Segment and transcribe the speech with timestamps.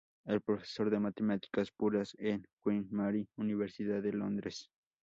[0.25, 4.67] Es profesor de matemáticas puras en Queen Mary, Universidad de Londres.